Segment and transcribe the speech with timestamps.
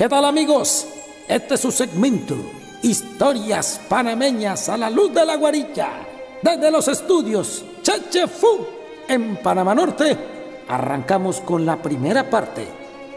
[0.00, 0.86] ¿Qué tal amigos?
[1.28, 2.34] Este es su segmento,
[2.80, 5.90] Historias Panameñas a la Luz de la Guarilla,
[6.40, 8.66] desde los estudios Chechefu
[9.06, 10.16] en Panamá Norte.
[10.68, 12.66] Arrancamos con la primera parte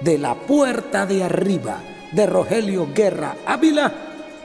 [0.01, 1.77] de La Puerta de Arriba
[2.11, 3.90] de Rogelio Guerra Ávila,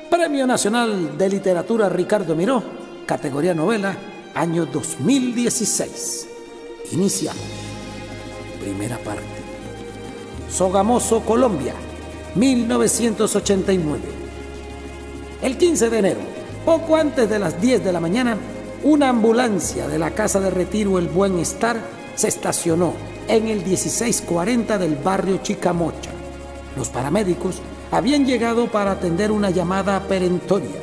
[0.09, 2.63] Premio Nacional de Literatura Ricardo Miró,
[3.05, 3.97] categoría novela,
[4.37, 6.29] año 2016.
[6.93, 7.43] Iniciamos.
[8.61, 9.25] Primera parte.
[10.49, 11.75] Sogamoso, Colombia,
[12.39, 14.01] 1989.
[15.43, 16.21] El 15 de enero,
[16.65, 18.37] poco antes de las 10 de la mañana,
[18.85, 21.77] una ambulancia de la Casa de Retiro El Buen Estar
[22.15, 22.93] se estacionó
[23.27, 26.11] en el 1640 del barrio Chicamocha.
[26.77, 27.61] Los paramédicos
[27.91, 30.77] habían llegado para atender una llamada perentoria.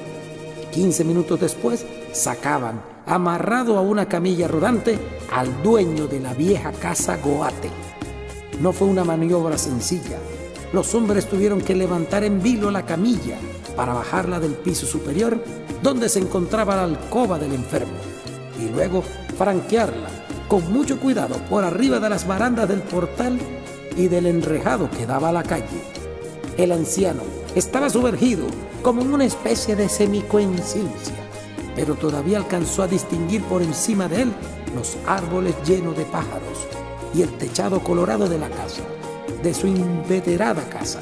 [0.74, 5.00] 15 minutos después, sacaban, amarrado a una camilla rodante,
[5.32, 7.70] al dueño de la vieja casa Goate.
[8.60, 10.18] No fue una maniobra sencilla.
[10.76, 13.38] Los hombres tuvieron que levantar en vilo la camilla
[13.78, 15.42] para bajarla del piso superior
[15.82, 17.94] donde se encontraba la alcoba del enfermo
[18.60, 19.02] y luego
[19.38, 20.10] franquearla
[20.50, 23.40] con mucho cuidado por arriba de las barandas del portal
[23.96, 25.82] y del enrejado que daba a la calle.
[26.58, 27.22] El anciano
[27.56, 28.46] estaba sumergido
[28.82, 31.16] como en una especie de semicoincidencia,
[31.74, 34.34] pero todavía alcanzó a distinguir por encima de él
[34.76, 36.68] los árboles llenos de pájaros
[37.14, 38.82] y el techado colorado de la casa,
[39.46, 41.00] de su inveterada casa,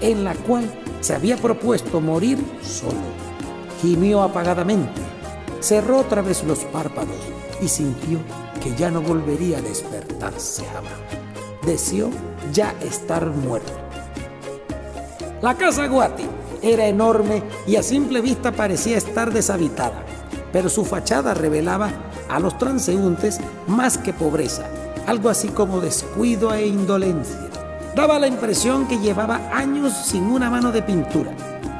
[0.00, 0.68] en la cual
[1.00, 2.98] se había propuesto morir solo.
[3.80, 5.00] Gimió apagadamente,
[5.60, 7.14] cerró otra vez los párpados
[7.62, 8.18] y sintió
[8.60, 10.92] que ya no volvería a despertarse jamás.
[11.64, 12.10] Deseó
[12.52, 13.72] ya estar muerto.
[15.40, 16.24] La casa Guati
[16.62, 20.02] era enorme y a simple vista parecía estar deshabitada,
[20.52, 21.92] pero su fachada revelaba
[22.28, 24.66] a los transeúntes más que pobreza,
[25.06, 27.53] algo así como descuido e indolencia.
[27.94, 31.30] Daba la impresión que llevaba años sin una mano de pintura.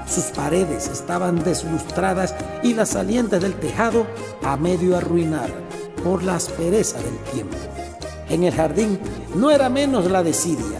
[0.06, 4.06] Sus paredes estaban deslustradas y las salientes del tejado
[4.44, 5.50] a medio arruinar
[6.04, 7.56] por la aspereza del tiempo.
[8.28, 9.00] En el jardín
[9.34, 10.78] no era menos la desidia.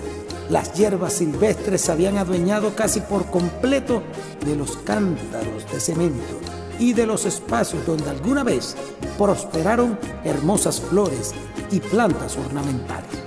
[0.50, 4.04] Las hierbas silvestres se habían adueñado casi por completo
[4.46, 6.38] de los cántaros de cemento
[6.78, 8.76] y de los espacios donde alguna vez
[9.18, 11.32] prosperaron hermosas flores
[11.72, 13.23] y plantas ornamentales.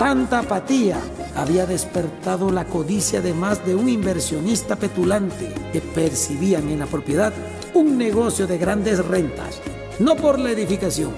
[0.00, 0.98] Tanta apatía
[1.36, 7.34] había despertado la codicia de más de un inversionista petulante que percibían en la propiedad
[7.74, 9.60] un negocio de grandes rentas,
[9.98, 11.12] no por la edificación,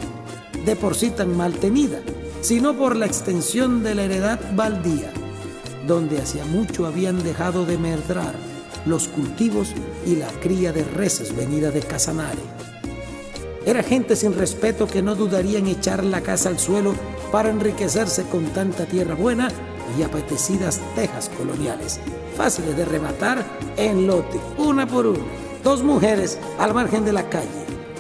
[0.67, 2.01] de por sí tan mal tenida,
[2.41, 5.13] sino por la extensión de la heredad baldía,
[5.87, 8.35] donde hacía mucho habían dejado de medrar
[8.85, 12.43] los cultivos y la cría de reses venida de Casanare.
[13.65, 16.97] Era gente sin respeto que no dudaría en echar la casa al suelo
[17.33, 19.49] para enriquecerse con tanta tierra buena
[19.99, 21.99] y apetecidas tejas coloniales,
[22.37, 23.45] fáciles de rematar
[23.77, 25.25] en lote, una por una.
[25.65, 27.49] Dos mujeres al margen de la calle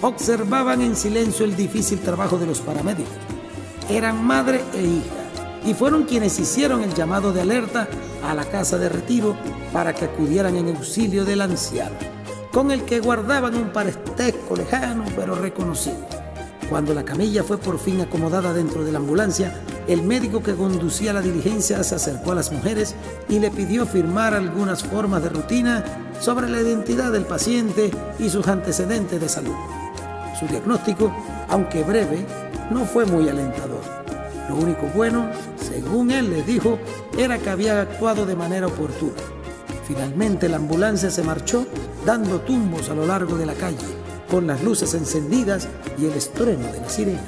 [0.02, 3.12] observaban en silencio el difícil trabajo de los paramédicos.
[3.88, 5.22] Eran madre e hija
[5.64, 7.88] y fueron quienes hicieron el llamado de alerta
[8.24, 9.36] a la casa de retiro
[9.72, 11.96] para que acudieran en auxilio del anciano,
[12.52, 16.21] con el que guardaban un parentesco lejano pero reconocido.
[16.72, 19.52] Cuando la camilla fue por fin acomodada dentro de la ambulancia,
[19.86, 22.94] el médico que conducía la diligencia se acercó a las mujeres
[23.28, 25.84] y le pidió firmar algunas formas de rutina
[26.18, 29.54] sobre la identidad del paciente y sus antecedentes de salud.
[30.40, 31.14] Su diagnóstico,
[31.50, 32.24] aunque breve,
[32.70, 33.82] no fue muy alentador.
[34.48, 35.28] Lo único bueno,
[35.60, 36.78] según él les dijo,
[37.18, 39.20] era que había actuado de manera oportuna.
[39.86, 41.66] Finalmente la ambulancia se marchó
[42.06, 44.01] dando tumbos a lo largo de la calle
[44.32, 47.20] con las luces encendidas y el estruendo de la sirena.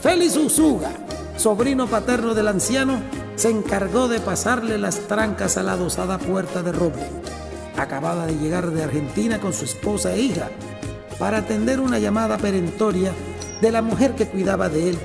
[0.00, 0.92] Félix Usuga,
[1.36, 3.00] sobrino paterno del anciano,
[3.34, 7.02] se encargó de pasarle las trancas a la adosada puerta de roble.
[7.76, 10.48] Acababa de llegar de Argentina con su esposa e hija
[11.18, 13.12] para atender una llamada perentoria
[13.60, 14.98] de la mujer que cuidaba de él,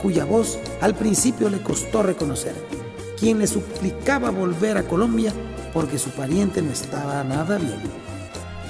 [0.00, 2.54] cuya voz al principio le costó reconocer,
[3.20, 5.34] quien le suplicaba volver a Colombia
[5.76, 7.82] porque su pariente no estaba nada bien.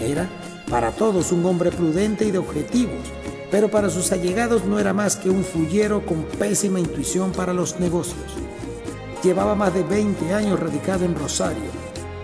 [0.01, 0.29] Era
[0.69, 3.07] para todos un hombre prudente y de objetivos,
[3.49, 7.79] pero para sus allegados no era más que un fullero con pésima intuición para los
[7.79, 8.35] negocios.
[9.23, 11.71] Llevaba más de 20 años radicado en Rosario,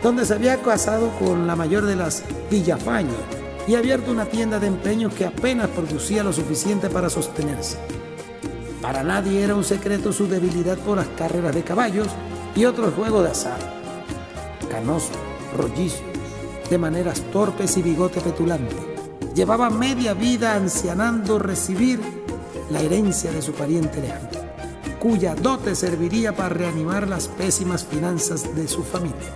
[0.03, 3.15] donde se había casado con la mayor de las Villafañe
[3.69, 7.79] y abierto una tienda de empeño que apenas producía lo suficiente para sostenerse.
[8.81, 12.09] Para nadie era un secreto su debilidad por las carreras de caballos
[12.57, 13.82] y otros juegos de azar
[14.73, 15.13] canoso,
[15.55, 16.03] rollizo,
[16.71, 18.75] de maneras torpes y bigote petulante.
[19.35, 22.01] Llevaba media vida ancianando recibir
[22.71, 24.43] la herencia de su pariente lejano.
[24.99, 29.35] cuya dote serviría para reanimar las pésimas finanzas de su familia.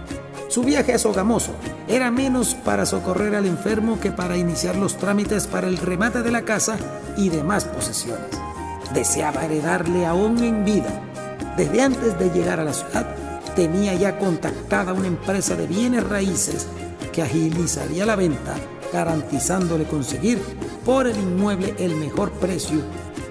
[0.48, 1.50] Su viaje a Sogamoso
[1.88, 6.30] era menos para socorrer al enfermo que para iniciar los trámites para el remate de
[6.30, 6.78] la casa
[7.16, 8.30] y demás posesiones.
[8.94, 11.02] Deseaba heredarle aún en vida.
[11.56, 13.25] Desde antes de llegar a la ciudad,
[13.56, 16.66] tenía ya contactada una empresa de bienes raíces
[17.12, 18.54] que agilizaría la venta,
[18.92, 20.38] garantizándole conseguir
[20.84, 22.78] por el inmueble el mejor precio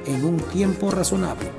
[0.07, 1.51] en un tiempo razonable.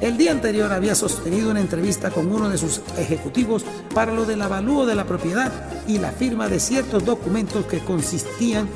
[0.00, 4.42] El día anterior había sostenido una entrevista con uno de sus ejecutivos para lo del
[4.42, 5.52] avalúo de la propiedad
[5.86, 8.68] y la firma de ciertos documentos que consistían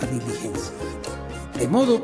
[0.00, 0.72] la diligencia.
[1.56, 2.02] De modo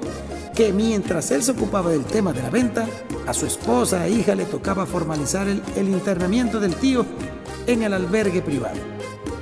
[0.57, 2.89] que mientras él se ocupaba del tema de la venta,
[3.29, 7.07] a su esposa e hija le tocaba formalizar el, el internamiento del tío
[7.69, 8.79] en el albergue privado.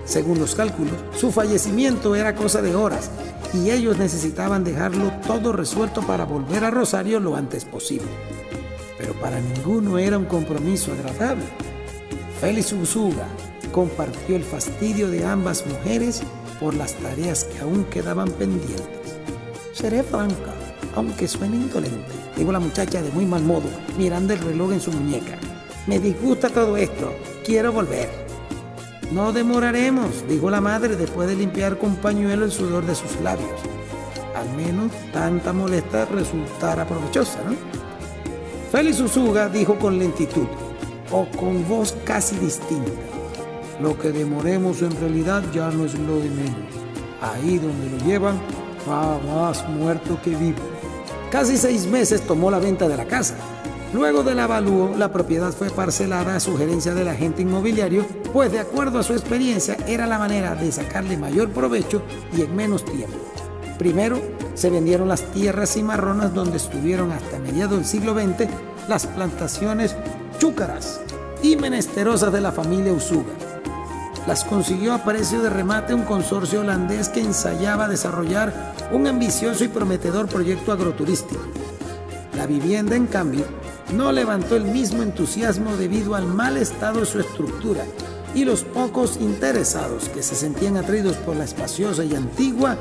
[0.04, 3.10] Según los cálculos, su fallecimiento era cosa de horas
[3.54, 8.08] y ellos necesitaban dejarlo todo resuelto para volver a Rosario lo antes posible
[9.04, 11.44] pero para ninguno era un compromiso agradable.
[12.40, 13.26] Félix Usuga
[13.72, 16.22] compartió el fastidio de ambas mujeres
[16.60, 19.18] por las tareas que aún quedaban pendientes.
[19.72, 20.54] Seré franca,
[20.94, 23.68] aunque suene indolente, dijo la muchacha de muy mal modo,
[23.98, 25.36] mirando el reloj en su muñeca.
[25.86, 27.12] Me disgusta todo esto,
[27.44, 28.08] quiero volver.
[29.12, 33.50] No demoraremos, dijo la madre después de limpiar con pañuelo el sudor de sus labios.
[34.34, 37.54] Al menos tanta molestia resultará provechosa, ¿no?
[38.72, 40.46] Félix Usuga dijo con lentitud
[41.12, 42.90] o con voz casi distinta.
[43.80, 46.74] Lo que demoremos en realidad ya no es lo de menos.
[47.20, 48.40] Ahí donde lo llevan
[48.88, 50.73] va más muerto que vivo.
[51.34, 53.34] Casi seis meses tomó la venta de la casa.
[53.92, 59.00] Luego del avalúo, la propiedad fue parcelada a sugerencia del agente inmobiliario, pues de acuerdo
[59.00, 62.02] a su experiencia era la manera de sacarle mayor provecho
[62.36, 63.18] y en menos tiempo.
[63.78, 64.22] Primero,
[64.54, 68.48] se vendieron las tierras cimarronas donde estuvieron hasta mediados del siglo XX
[68.86, 69.96] las plantaciones
[70.38, 71.00] chúcaras
[71.42, 73.32] y menesterosas de la familia Usuga.
[74.26, 79.68] Las consiguió a precio de remate un consorcio holandés que ensayaba desarrollar un ambicioso y
[79.68, 81.42] prometedor proyecto agroturístico.
[82.34, 83.44] La vivienda, en cambio,
[83.92, 87.84] no levantó el mismo entusiasmo debido al mal estado de su estructura
[88.34, 92.76] y los pocos interesados que se sentían atraídos por la espaciosa y antigua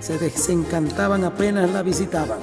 [0.00, 2.40] se desencantaban apenas la visitaban.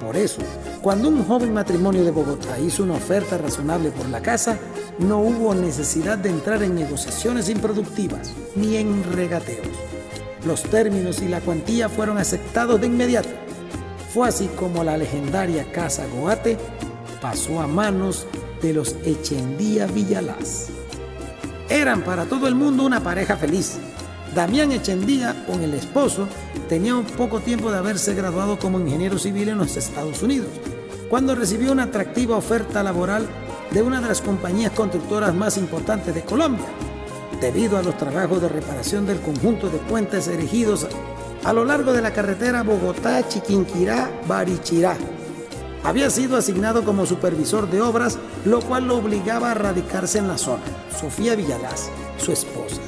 [0.00, 0.40] Por eso,
[0.82, 4.58] cuando un joven matrimonio de Bogotá hizo una oferta razonable por la casa,
[4.98, 9.68] no hubo necesidad de entrar en negociaciones improductivas ni en regateos.
[10.44, 13.28] Los términos y la cuantía fueron aceptados de inmediato.
[14.12, 16.58] Fue así como la legendaria casa Goate
[17.20, 18.26] pasó a manos
[18.60, 20.66] de los Echendía Villalaz.
[21.68, 23.78] Eran para todo el mundo una pareja feliz.
[24.34, 26.26] Damián Echendía, con el esposo,
[26.68, 30.48] tenía un poco tiempo de haberse graduado como ingeniero civil en los Estados Unidos,
[31.12, 33.28] cuando recibió una atractiva oferta laboral
[33.70, 36.64] de una de las compañías constructoras más importantes de Colombia,
[37.38, 40.86] debido a los trabajos de reparación del conjunto de puentes erigidos
[41.44, 44.96] a lo largo de la carretera Bogotá-Chiquinquirá-Barichirá.
[45.84, 50.38] Había sido asignado como supervisor de obras, lo cual lo obligaba a radicarse en la
[50.38, 50.62] zona.
[50.98, 52.80] Sofía Villalaz, su esposa,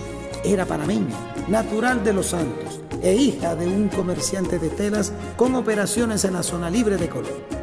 [0.43, 1.15] era panameña,
[1.49, 6.43] natural de Los Santos e hija de un comerciante de telas con operaciones en la
[6.43, 7.54] zona libre de Colombia.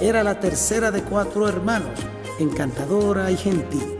[0.00, 1.98] Era la tercera de cuatro hermanos,
[2.38, 3.98] encantadora y gentil,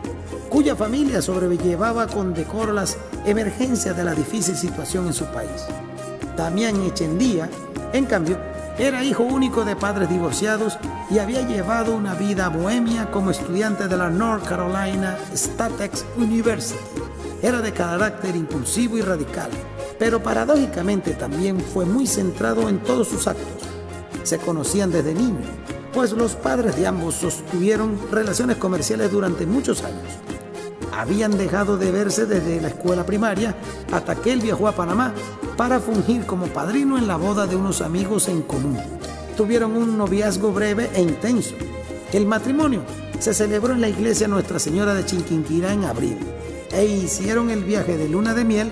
[0.51, 5.65] cuya familia sobrellevaba con decoro las emergencias de la difícil situación en su país.
[6.37, 7.49] Damián Echendía,
[7.95, 8.39] en cambio,
[8.79, 10.79] era hijo único de padres divorciados
[11.11, 16.79] y había llevado una vida bohemia como estudiante de la North Carolina Statex University.
[17.41, 19.49] Era de carácter impulsivo y radical,
[19.99, 23.63] pero paradójicamente también fue muy centrado en todos sus actos.
[24.25, 25.47] Se conocían desde niño,
[25.97, 30.05] pues los padres de ambos sostuvieron relaciones comerciales durante muchos años.
[30.93, 33.57] Habían dejado de verse desde la escuela primaria
[33.91, 35.15] hasta que él viajó a Panamá
[35.57, 38.79] para fungir como padrino en la boda de unos amigos en común.
[39.39, 41.55] Tuvieron un noviazgo breve e intenso.
[42.13, 42.83] El matrimonio
[43.19, 46.19] se celebró en la iglesia Nuestra Señora de Chinquinquirá en abril
[46.73, 48.71] e hicieron el viaje de luna de miel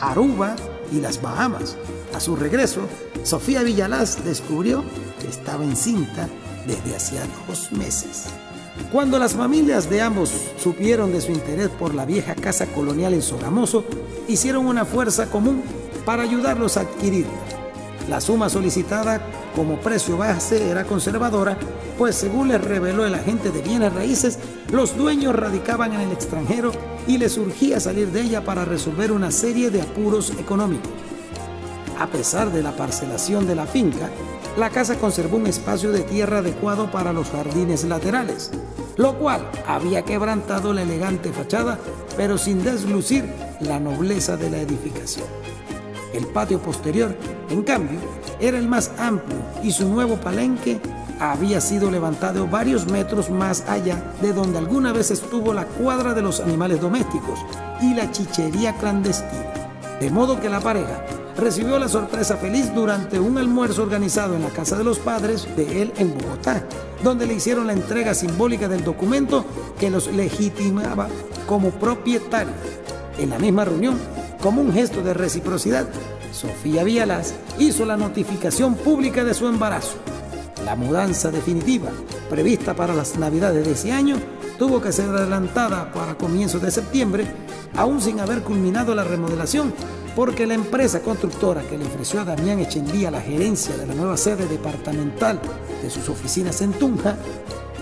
[0.00, 0.56] Aruba
[0.90, 1.76] y las Bahamas.
[2.12, 2.80] A su regreso,
[3.22, 4.82] Sofía Villalaz descubrió
[5.20, 6.28] que estaba encinta
[6.66, 8.24] desde hacía dos meses.
[8.90, 13.22] Cuando las familias de ambos supieron de su interés por la vieja casa colonial en
[13.22, 13.84] Sogamoso,
[14.28, 15.62] hicieron una fuerza común
[16.04, 17.32] para ayudarlos a adquirirla.
[18.08, 19.20] La suma solicitada
[19.54, 21.56] como precio base era conservadora,
[21.96, 24.38] pues según les reveló el agente de bienes raíces,
[24.72, 26.72] los dueños radicaban en el extranjero
[27.06, 30.90] y les surgía salir de ella para resolver una serie de apuros económicos.
[31.98, 34.10] A pesar de la parcelación de la finca,
[34.56, 38.52] la casa conservó un espacio de tierra adecuado para los jardines laterales,
[38.96, 41.78] lo cual había quebrantado la elegante fachada,
[42.16, 43.24] pero sin deslucir
[43.60, 45.26] la nobleza de la edificación.
[46.12, 47.16] El patio posterior,
[47.50, 47.98] en cambio,
[48.38, 50.80] era el más amplio y su nuevo palenque
[51.18, 56.22] había sido levantado varios metros más allá de donde alguna vez estuvo la cuadra de
[56.22, 57.40] los animales domésticos
[57.80, 59.52] y la chichería clandestina.
[60.00, 61.04] De modo que la pareja
[61.36, 65.82] recibió la sorpresa feliz durante un almuerzo organizado en la casa de los padres de
[65.82, 66.64] él en Bogotá,
[67.02, 69.44] donde le hicieron la entrega simbólica del documento
[69.78, 71.08] que los legitimaba
[71.46, 72.56] como propietarios.
[73.18, 73.98] En la misma reunión,
[74.42, 75.86] como un gesto de reciprocidad,
[76.32, 79.96] Sofía Vialas hizo la notificación pública de su embarazo.
[80.64, 81.90] La mudanza definitiva,
[82.30, 84.16] prevista para las navidades de ese año,
[84.58, 87.26] tuvo que ser adelantada para comienzos de septiembre,
[87.76, 89.74] aún sin haber culminado la remodelación,
[90.14, 94.16] porque la empresa constructora que le ofreció a Damián Echendía la gerencia de la nueva
[94.16, 95.40] sede departamental
[95.82, 97.16] de sus oficinas en Tunja,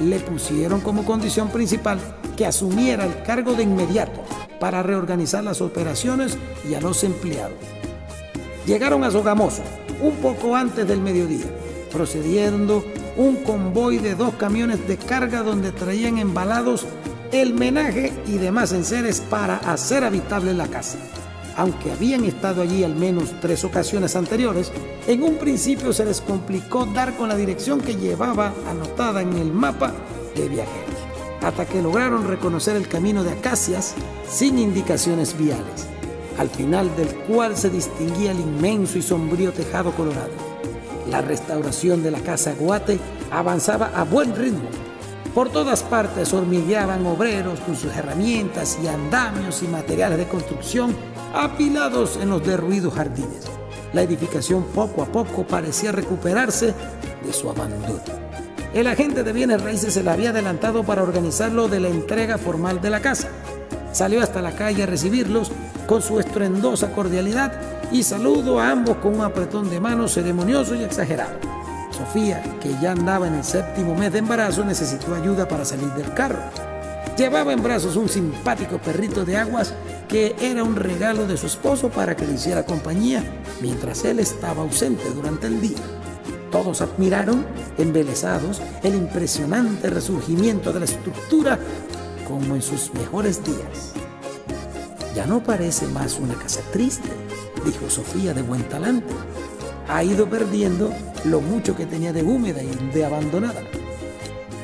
[0.01, 1.99] le pusieron como condición principal
[2.37, 4.23] que asumiera el cargo de inmediato
[4.59, 7.59] para reorganizar las operaciones y a los empleados.
[8.67, 9.63] Llegaron a Sogamoso
[10.01, 11.47] un poco antes del mediodía,
[11.93, 12.83] procediendo
[13.17, 16.87] un convoy de dos camiones de carga donde traían embalados
[17.31, 20.99] el menaje y demás enseres para hacer habitable la casa.
[21.57, 24.73] Aunque habían estado allí al menos tres ocasiones anteriores,
[25.07, 29.53] en un principio se les complicó dar con la dirección que llevaba anotada en el
[29.53, 29.93] mapa
[30.35, 30.97] de viajeros,
[31.43, 33.95] hasta que lograron reconocer el camino de acacias
[34.29, 35.87] sin indicaciones viales,
[36.39, 40.31] al final del cual se distinguía el inmenso y sombrío tejado colorado.
[41.11, 42.99] La restauración de la casa Guate
[43.31, 44.69] avanzaba a buen ritmo.
[45.35, 50.95] Por todas partes hormigueaban obreros con sus herramientas y andamios y materiales de construcción
[51.35, 53.47] apilados en los derruidos jardines.
[53.95, 56.75] La edificación poco a poco parecía recuperarse
[57.25, 58.03] de su abandono.
[58.75, 62.37] El agente de bienes raíces se le había adelantado para organizar lo de la entrega
[62.37, 63.29] formal de la casa.
[63.93, 65.51] Salió hasta la calle a recibirlos
[65.87, 67.53] con su estruendosa cordialidad
[67.91, 71.62] y saludo a ambos con un apretón de manos ceremonioso y exagerado.
[72.03, 76.13] Sofía, que ya andaba en el séptimo mes de embarazo, necesitó ayuda para salir del
[76.15, 76.41] carro.
[77.17, 79.73] Llevaba en brazos un simpático perrito de aguas
[80.09, 83.23] que era un regalo de su esposo para que le hiciera compañía
[83.61, 85.79] mientras él estaba ausente durante el día.
[86.51, 87.47] Todos admiraron,
[87.79, 91.57] embelesados, el impresionante resurgimiento de la estructura
[92.27, 93.93] como en sus mejores días.
[95.15, 97.11] Ya no parece más una casa triste,
[97.65, 99.15] dijo Sofía de buen talante.
[99.89, 100.93] Ha ido perdiendo
[101.25, 103.63] lo mucho que tenía de húmeda y de abandonada.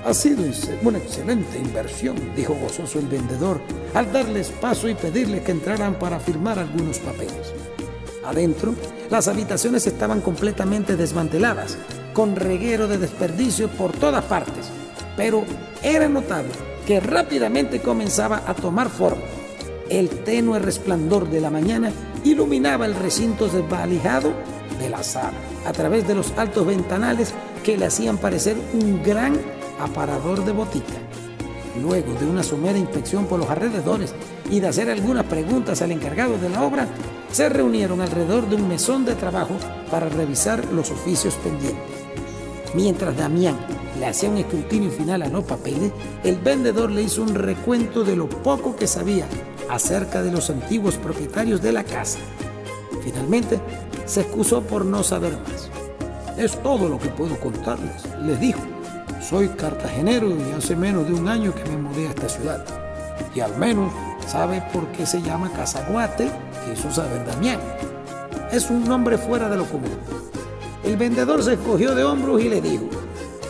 [0.04, 0.44] Ha sido
[0.82, 3.60] una excelente inversión, dijo gozoso el vendedor,
[3.94, 7.52] al darles paso y pedirles que entraran para firmar algunos papeles.
[8.24, 8.74] Adentro,
[9.10, 11.78] las habitaciones estaban completamente desmanteladas,
[12.12, 14.70] con reguero de desperdicio por todas partes,
[15.16, 15.44] pero
[15.82, 16.52] era notable
[16.86, 19.22] que rápidamente comenzaba a tomar forma.
[19.88, 21.92] El tenue resplandor de la mañana
[22.24, 24.32] iluminaba el recinto desvalijado
[24.78, 25.32] de la sala
[25.66, 29.38] a través de los altos ventanales que le hacían parecer un gran
[29.80, 30.94] aparador de botica.
[31.80, 34.14] Luego de una somera inspección por los alrededores
[34.50, 36.88] y de hacer algunas preguntas al encargado de la obra,
[37.30, 39.54] se reunieron alrededor de un mesón de trabajo
[39.90, 42.08] para revisar los oficios pendientes.
[42.74, 43.56] Mientras Damián
[43.98, 45.92] le hacía un escrutinio final a los papeles,
[46.24, 49.26] el vendedor le hizo un recuento de lo poco que sabía
[49.68, 52.18] acerca de los antiguos propietarios de la casa.
[53.02, 53.58] Finalmente,
[54.08, 55.70] se excusó por no saber más.
[56.36, 58.60] Es todo lo que puedo contarles, les dijo.
[59.20, 62.64] Soy cartagenero y hace menos de un año que me mudé a esta ciudad.
[63.34, 63.92] Y al menos
[64.26, 66.30] sabe por qué se llama Casaguate,
[66.64, 67.60] que eso sabe Damián.
[68.50, 69.98] Es un nombre fuera de lo común.
[70.84, 72.88] El vendedor se escogió de hombros y le dijo,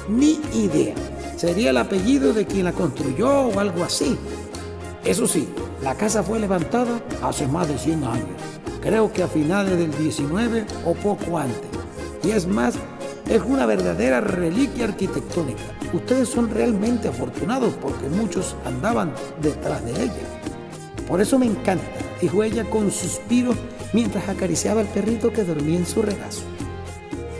[0.08, 0.94] ni idea,
[1.36, 4.18] sería el apellido de quien la construyó o algo así.
[5.04, 5.48] Eso sí,
[5.82, 10.66] la casa fue levantada hace más de 100 años, creo que a finales del 19
[10.84, 11.70] o poco antes.
[12.22, 12.74] Y es más,
[13.28, 15.62] es una verdadera reliquia arquitectónica.
[15.92, 20.40] Ustedes son realmente afortunados porque muchos andaban detrás de ella.
[21.06, 21.84] Por eso me encanta,
[22.20, 23.54] dijo ella con suspiro
[23.92, 26.42] mientras acariciaba al perrito que dormía en su regazo.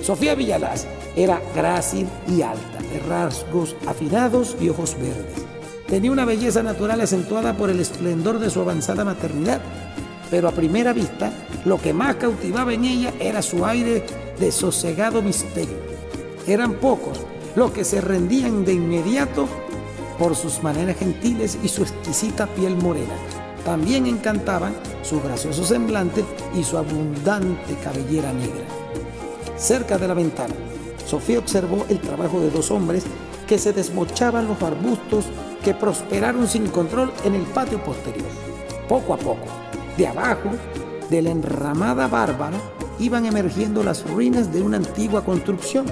[0.03, 5.45] Sofía Villalaz era grácil y alta, de rasgos afilados y ojos verdes.
[5.87, 9.61] Tenía una belleza natural acentuada por el esplendor de su avanzada maternidad,
[10.31, 11.33] pero a primera vista
[11.65, 14.05] lo que más cautivaba en ella era su aire
[14.39, 15.77] de sosegado misterio.
[16.47, 17.21] Eran pocos
[17.57, 19.49] los que se rendían de inmediato
[20.19, 23.15] por sus maneras gentiles y su exquisita piel morena.
[23.65, 26.25] También encantaban su gracioso semblante
[26.59, 28.65] y su abundante cabellera negra.
[29.57, 30.55] Cerca de la ventana,
[31.07, 33.05] Sofía observó el trabajo de dos hombres
[33.47, 35.25] que se desmochaban los arbustos
[35.65, 38.29] que prosperaron sin control en el patio posterior.
[38.89, 39.47] Poco a poco,
[39.99, 40.51] de abajo,
[41.11, 42.57] de la enramada bárbara,
[43.01, 45.87] iban emergiendo las ruinas de una antigua construcción.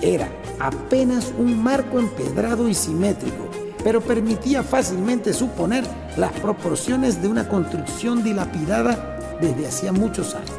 [0.00, 3.48] Era apenas un marco empedrado y simétrico,
[3.84, 5.84] pero permitía fácilmente suponer
[6.16, 10.50] las proporciones de una construcción dilapidada desde hacía muchos años.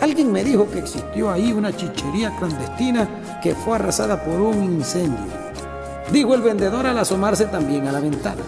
[0.00, 5.26] Alguien me dijo que existió ahí una chichería clandestina que fue arrasada por un incendio.
[6.12, 8.42] Dijo el vendedor al asomarse también a la ventana.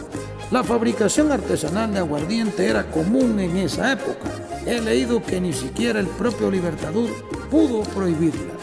[0.50, 4.30] La fabricación artesanal de aguardiente era común en esa época.
[4.66, 7.08] He leído que ni siquiera el propio Libertador
[7.50, 8.54] pudo prohibirla.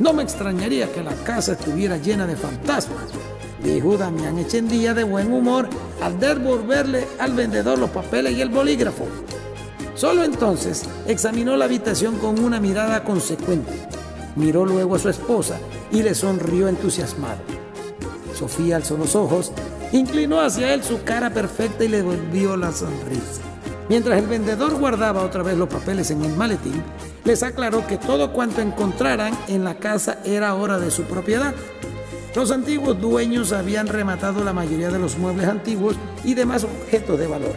[0.00, 3.06] No me extrañaría que la casa estuviera llena de fantasmas,
[3.62, 5.68] dijo Damián Echendía de buen humor
[6.02, 9.06] al devolverle al vendedor los papeles y el bolígrafo.
[9.94, 13.72] Solo entonces examinó la habitación con una mirada consecuente.
[14.34, 15.58] Miró luego a su esposa
[15.92, 17.40] y le sonrió entusiasmado.
[18.34, 19.52] Sofía alzó los ojos,
[19.94, 23.42] inclinó hacia él su cara perfecta y le volvió la sonrisa.
[23.88, 26.82] Mientras el vendedor guardaba otra vez los papeles en el maletín,
[27.24, 31.54] les aclaró que todo cuanto encontraran en la casa era ahora de su propiedad.
[32.34, 37.28] Los antiguos dueños habían rematado la mayoría de los muebles antiguos y demás objetos de
[37.28, 37.54] valor.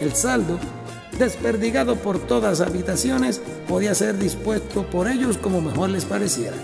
[0.00, 0.58] El saldo,
[1.18, 6.56] desperdigado por todas habitaciones, podía ser dispuesto por ellos como mejor les pareciera.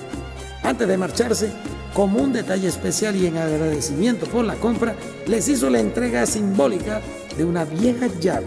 [0.63, 1.51] Antes de marcharse,
[1.95, 4.95] como un detalle especial y en agradecimiento por la compra,
[5.27, 7.01] les hizo la entrega simbólica
[7.37, 8.47] de una vieja llave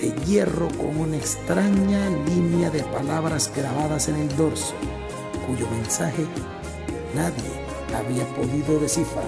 [0.00, 4.74] de hierro con una extraña línea de palabras grabadas en el dorso,
[5.46, 6.24] cuyo mensaje
[7.14, 7.58] nadie
[7.96, 9.24] había podido descifrar.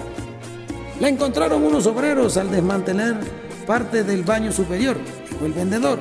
[0.99, 3.19] La encontraron unos obreros al desmantelar
[3.65, 4.97] parte del baño superior,
[5.29, 5.99] dijo el vendedor.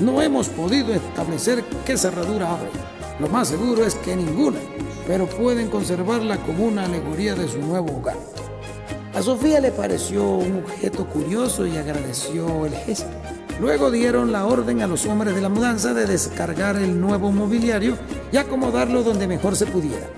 [0.00, 2.68] No hemos podido establecer qué cerradura abre.
[3.20, 4.58] Lo más seguro es que ninguna,
[5.06, 8.16] pero pueden conservarla como una alegoría de su nuevo hogar.
[9.14, 13.10] A Sofía le pareció un objeto curioso y agradeció el gesto.
[13.60, 17.96] Luego dieron la orden a los hombres de la mudanza de descargar el nuevo mobiliario
[18.32, 20.08] y acomodarlo donde mejor se pudiera.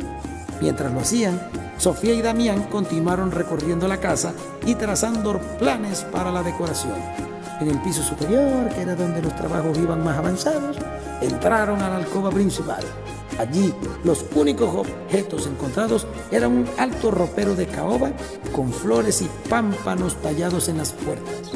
[0.62, 1.38] Mientras lo hacían,
[1.76, 4.32] Sofía y Damián continuaron recorriendo la casa
[4.64, 6.96] y trazando planes para la decoración.
[7.60, 10.78] En el piso superior, que era donde los trabajos iban más avanzados,
[11.20, 12.82] entraron a la alcoba principal.
[13.38, 18.12] Allí, los únicos objetos encontrados eran un alto ropero de caoba
[18.52, 21.52] con flores y pámpanos tallados en las puertas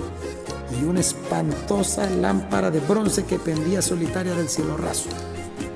[0.79, 5.09] y una espantosa lámpara de bronce que pendía solitaria del cielo raso.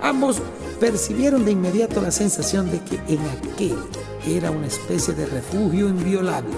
[0.00, 0.40] Ambos
[0.78, 3.78] percibieron de inmediato la sensación de que en aquel
[4.26, 6.54] era una especie de refugio inviolable.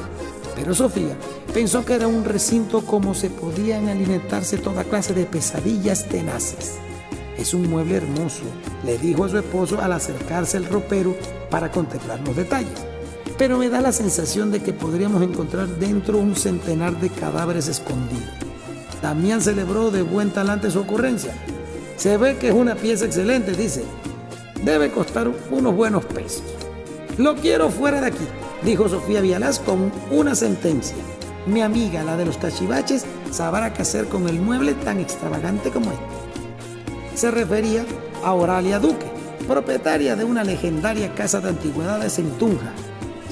[0.54, 1.16] Pero Sofía
[1.52, 6.78] pensó que era un recinto como se podían alimentarse toda clase de pesadillas tenaces.
[7.38, 8.42] Es un mueble hermoso,
[8.85, 11.14] le dijo a su esposo al acercarse al ropero
[11.51, 12.87] para contemplar los detalles.
[13.37, 18.25] Pero me da la sensación de que podríamos encontrar dentro un centenar de cadáveres escondidos.
[19.03, 21.35] Damián celebró de buen talante su ocurrencia.
[21.96, 23.85] Se ve que es una pieza excelente, dice.
[24.64, 26.42] Debe costar unos buenos pesos.
[27.18, 28.27] Lo quiero fuera de aquí,
[28.62, 30.96] dijo Sofía Vialás con una sentencia.
[31.46, 35.92] Mi amiga, la de los cachivaches, sabrá qué hacer con el mueble tan extravagante como
[35.92, 36.26] este
[37.16, 37.85] se refería
[38.22, 39.07] a Oralia Duque,
[39.48, 42.72] propietaria de una legendaria casa de antigüedades en Tunja.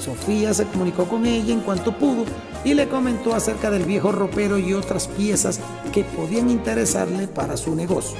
[0.03, 2.25] Sofía se comunicó con ella en cuanto pudo
[2.65, 5.61] y le comentó acerca del viejo ropero y otras piezas
[5.93, 8.17] que podían interesarle para su negocio.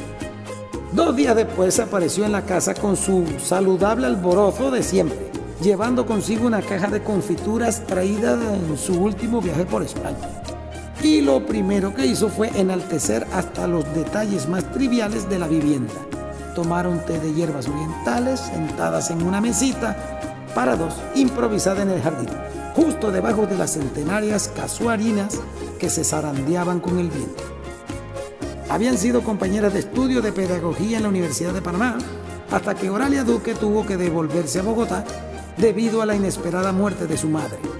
[0.93, 5.19] Dos días después apareció en la casa con su saludable alborozo de siempre,
[5.63, 10.44] llevando consigo una caja de confituras traída en su último viaje por España
[11.05, 15.93] y lo primero que hizo fue enaltecer hasta los detalles más triviales de la vivienda.
[16.55, 19.97] Tomaron té de hierbas orientales sentadas en una mesita
[20.55, 22.31] para dos, improvisada en el jardín,
[22.75, 25.41] justo debajo de las centenarias casuarinas
[25.79, 27.43] que se zarandeaban con el viento.
[28.71, 31.99] Habían sido compañeras de estudio de pedagogía en la Universidad de Panamá
[32.51, 35.05] hasta que Oralia Duque tuvo que devolverse a Bogotá
[35.59, 37.74] debido a la inesperada muerte de su madre.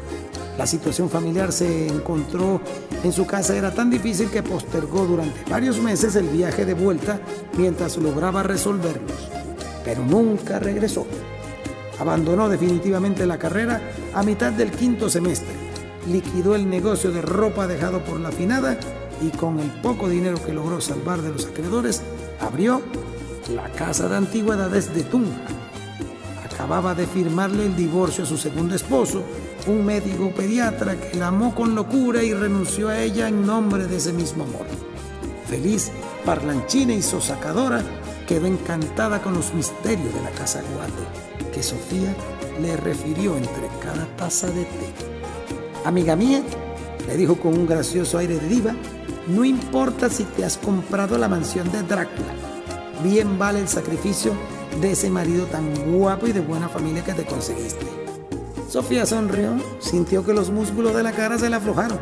[0.59, 2.61] La situación familiar se encontró
[3.03, 7.21] en su casa era tan difícil que postergó durante varios meses el viaje de vuelta
[7.59, 9.29] mientras lograba resolverlos,
[9.85, 11.07] pero nunca regresó.
[11.99, 13.81] Abandonó definitivamente la carrera
[14.15, 15.55] a mitad del quinto semestre,
[16.11, 18.79] liquidó el negocio de ropa dejado por la finada
[19.21, 22.03] y con el poco dinero que logró salvar de los acreedores,
[22.41, 22.81] abrió
[23.55, 25.47] la Casa de Antigüedades de Tunja.
[26.45, 29.25] Acababa de firmarle el divorcio a su segundo esposo
[29.67, 33.97] un médico pediatra que la amó con locura y renunció a ella en nombre de
[33.97, 34.67] ese mismo amor.
[35.47, 35.91] Feliz,
[36.25, 37.83] parlanchina y sosacadora,
[38.27, 41.51] quedó encantada con los misterios de la casa Guate.
[41.53, 42.15] que Sofía
[42.61, 44.93] le refirió entre cada taza de té.
[45.85, 46.43] Amiga mía,
[47.07, 48.75] le dijo con un gracioso aire de diva,
[49.29, 52.35] no importa si te has comprado la mansión de Drácula,
[53.03, 54.33] bien vale el sacrificio
[54.81, 57.94] de ese marido tan guapo y de buena familia que te conseguiste.
[58.75, 62.01] Sofía sonrió, sintió que los músculos de la cara se le aflojaron.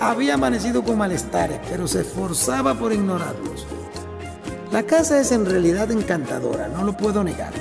[0.00, 3.68] Había amanecido con malestares, pero se esforzaba por ignorarlos.
[4.72, 7.52] La casa es en realidad encantadora, no lo puedo negar,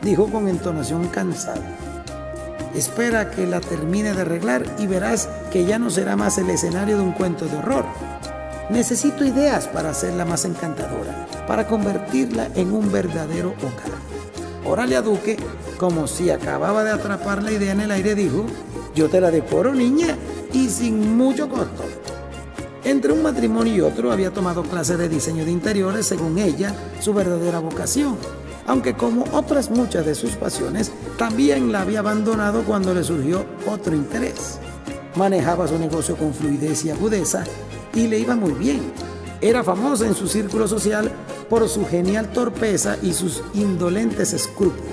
[0.00, 1.76] dijo con entonación cansada.
[2.72, 6.96] Espera que la termine de arreglar y verás que ya no será más el escenario
[6.96, 7.84] de un cuento de horror.
[8.70, 14.13] Necesito ideas para hacerla más encantadora, para convertirla en un verdadero hogar.
[14.64, 15.36] Oralia Duque,
[15.78, 18.46] como si acababa de atrapar la idea en el aire, dijo,
[18.94, 20.16] yo te la decoro niña
[20.52, 21.84] y sin mucho costo.
[22.84, 27.12] Entre un matrimonio y otro había tomado clases de diseño de interiores, según ella, su
[27.12, 28.16] verdadera vocación,
[28.66, 33.94] aunque como otras muchas de sus pasiones, también la había abandonado cuando le surgió otro
[33.94, 34.58] interés.
[35.16, 37.44] Manejaba su negocio con fluidez y agudeza
[37.94, 38.80] y le iba muy bien.
[39.40, 41.10] Era famosa en su círculo social
[41.48, 44.84] por su genial torpeza y sus indolentes escrúpulos.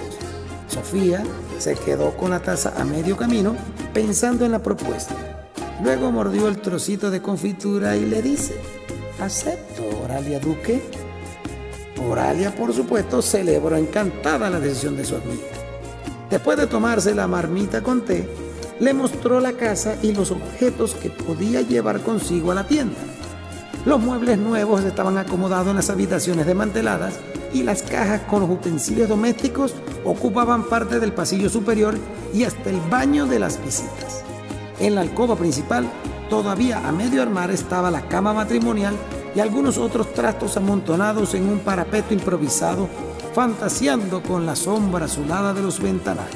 [0.68, 1.24] Sofía
[1.60, 3.56] se quedó con la taza a medio camino
[3.94, 5.16] pensando en la propuesta.
[5.84, 8.56] Luego mordió el trocito de confitura y le dice,
[9.20, 10.82] acepto, Oralia Duque.
[12.10, 15.48] Oralia, por supuesto, celebró encantada la decisión de su amiga.
[16.30, 18.28] Después de tomarse la marmita con té,
[18.80, 22.98] le mostró la casa y los objetos que podía llevar consigo a la tienda.
[23.84, 27.16] Los muebles nuevos estaban acomodados en las habitaciones desmanteladas
[27.52, 29.74] y las cajas con los utensilios domésticos
[30.06, 31.98] ocupaban parte del pasillo superior
[32.32, 34.24] y hasta el baño de las visitas.
[34.80, 35.88] En la alcoba principal,
[36.30, 38.96] todavía a medio armar, estaba la cama matrimonial
[39.36, 42.88] y algunos otros trastos amontonados en un parapeto improvisado,
[43.34, 46.36] fantaseando con la sombra azulada de los ventanales.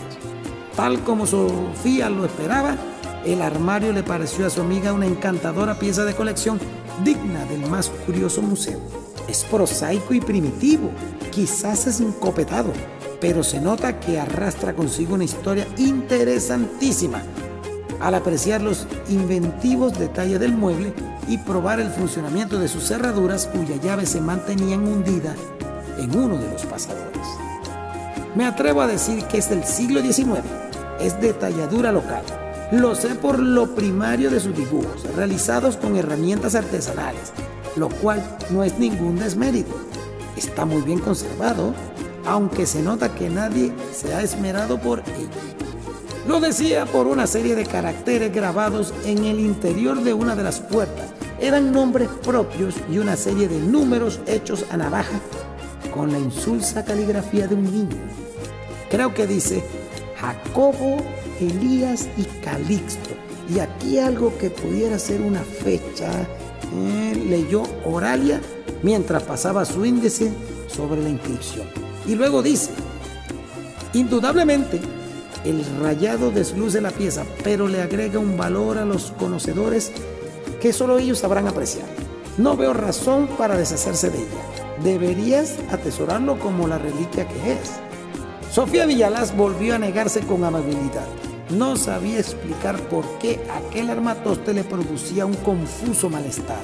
[0.76, 2.76] Tal como Sofía lo esperaba,
[3.24, 6.60] el armario le pareció a su amiga una encantadora pieza de colección
[7.04, 8.80] digna del más curioso museo.
[9.28, 10.92] Es prosaico y primitivo,
[11.32, 12.72] quizás es encopetado,
[13.20, 17.22] pero se nota que arrastra consigo una historia interesantísima
[18.00, 20.94] al apreciar los inventivos detalles del mueble
[21.28, 25.36] y probar el funcionamiento de sus cerraduras cuya llave se mantenían hundida
[25.98, 27.28] en uno de los pasadores.
[28.36, 30.42] Me atrevo a decir que es del siglo XIX,
[31.00, 32.24] es de talladura local.
[32.72, 37.32] Lo sé por lo primario de sus dibujos, realizados con herramientas artesanales,
[37.76, 39.76] lo cual no es ningún desmérito.
[40.36, 41.76] Está muy bien conservado,
[42.26, 45.30] aunque se nota que nadie se ha esmerado por ello.
[46.28, 50.60] Lo decía por una serie de caracteres grabados en el interior de una de las
[50.60, 51.10] puertas.
[51.40, 55.20] Eran nombres propios y una serie de números hechos a navaja
[55.94, 58.02] con la insulsa caligrafía de un niño.
[58.90, 59.64] Creo que dice
[60.20, 60.98] Jacobo,
[61.40, 63.12] Elías y Calixto.
[63.54, 66.10] Y aquí algo que pudiera ser una fecha.
[66.74, 68.42] Eh, leyó Oralia
[68.82, 70.32] mientras pasaba su índice
[70.68, 71.68] sobre la inscripción.
[72.08, 72.72] Y luego dice,
[73.94, 74.80] indudablemente,
[75.44, 79.92] el rayado desluce la pieza, pero le agrega un valor a los conocedores
[80.60, 81.86] que solo ellos sabrán apreciar.
[82.38, 84.82] No veo razón para deshacerse de ella.
[84.84, 87.72] Deberías atesorarlo como la reliquia que es.
[88.52, 91.08] Sofía Villalaz volvió a negarse con amabilidad.
[91.50, 96.62] No sabía explicar por qué aquel armatoste le producía un confuso malestar.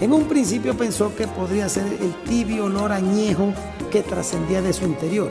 [0.00, 3.54] En un principio pensó que podría ser el tibio olor añejo
[3.90, 5.30] que trascendía de su interior.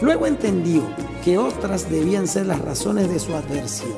[0.00, 0.82] Luego entendió
[1.24, 3.92] que otras debían ser las razones de su adversión.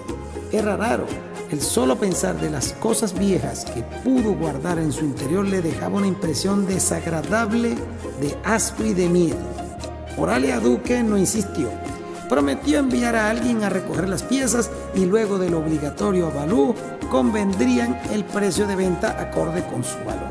[0.51, 1.05] Era raro,
[1.51, 5.99] el solo pensar de las cosas viejas que pudo guardar en su interior le dejaba
[5.99, 7.77] una impresión desagradable
[8.21, 9.39] de asco y de miedo.
[10.17, 11.69] Oralia Duque no insistió.
[12.31, 16.75] Prometió enviar a alguien a recoger las piezas y luego del obligatorio avalúo
[17.11, 20.31] convendrían el precio de venta acorde con su valor.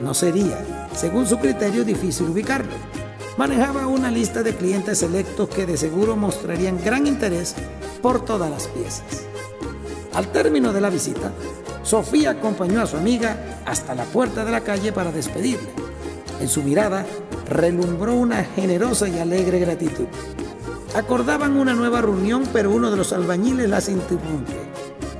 [0.00, 2.70] No sería, según su criterio, difícil ubicarlo
[3.38, 7.54] manejaba una lista de clientes selectos que de seguro mostrarían gran interés
[8.02, 9.22] por todas las piezas.
[10.12, 11.30] Al término de la visita,
[11.84, 15.68] Sofía acompañó a su amiga hasta la puerta de la calle para despedirla.
[16.40, 17.06] En su mirada
[17.48, 20.08] relumbró una generosa y alegre gratitud.
[20.94, 24.52] Acordaban una nueva reunión, pero uno de los albañiles las interrumpe.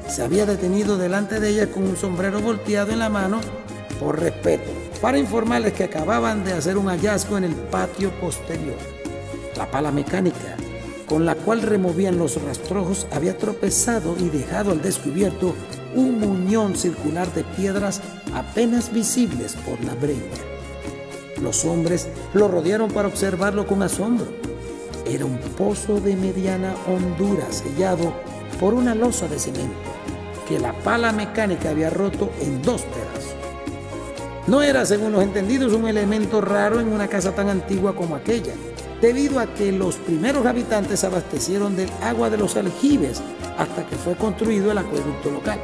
[0.09, 3.41] Se había detenido delante de ella con un sombrero volteado en la mano
[4.01, 4.71] por respeto
[5.03, 8.79] para informarles que acababan de hacer un hallazgo en el patio posterior.
[9.57, 10.57] La pala mecánica
[11.09, 15.55] con la cual removían los rastrojos había tropezado y dejado al descubierto
[15.95, 18.03] un muñón circular de piedras
[18.35, 20.21] apenas visibles por la breña.
[21.43, 24.27] Los hombres lo rodearon para observarlo con asombro.
[25.09, 28.13] Era un pozo de mediana hondura sellado
[28.61, 29.77] por una losa de cemento
[30.49, 33.35] que la pala mecánica había roto en dos pedazos.
[34.47, 38.55] No era, según los entendidos, un elemento raro en una casa tan antigua como aquella,
[39.03, 43.21] debido a que los primeros habitantes abastecieron del agua de los aljibes
[43.59, 45.61] hasta que fue construido el acueducto local.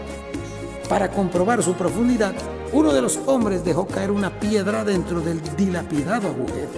[0.87, 2.35] Para comprobar su profundidad,
[2.73, 6.69] uno de los hombres dejó caer una piedra dentro del dilapidado agujero.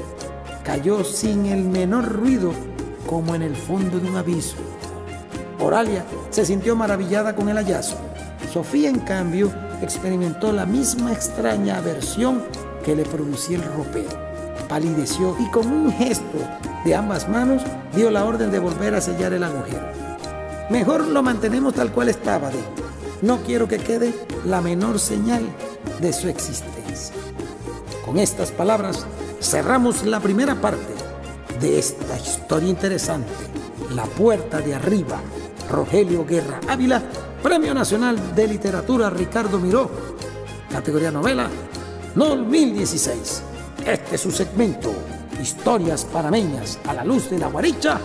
[0.66, 2.50] Cayó sin el menor ruido,
[3.06, 4.62] como en el fondo de un abismo.
[5.60, 8.00] Oralia se sintió maravillada con el hallazgo.
[8.52, 12.42] Sofía, en cambio, experimentó la misma extraña aversión
[12.84, 14.10] que le producía el ropero.
[14.68, 16.38] Palideció y con un gesto
[16.84, 17.62] de ambas manos
[17.94, 19.86] dio la orden de volver a sellar el agujero.
[20.68, 22.66] Mejor lo mantenemos tal cual estaba, dijo.
[23.22, 24.12] No quiero que quede
[24.44, 25.42] la menor señal
[26.00, 27.14] de su existencia.
[28.04, 29.06] Con estas palabras
[29.40, 30.94] cerramos la primera parte
[31.60, 33.32] de esta historia interesante,
[33.94, 35.20] La Puerta de Arriba,
[35.70, 37.02] Rogelio Guerra Ávila,
[37.42, 39.90] Premio Nacional de Literatura Ricardo Miró,
[40.70, 41.48] categoría novela,
[42.14, 43.42] 2016.
[43.84, 44.92] Este es su segmento,
[45.40, 48.00] Historias Panameñas a la luz de la guaricha,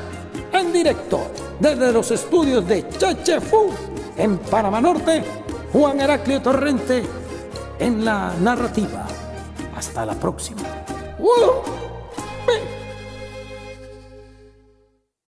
[0.53, 3.71] en directo desde los estudios de Chechefu,
[4.17, 5.23] en Panamá Norte,
[5.71, 7.03] Juan Heraclio Torrente,
[7.79, 9.07] en la narrativa.
[9.75, 10.80] Hasta la próxima.
[11.21, 12.80] 喔呦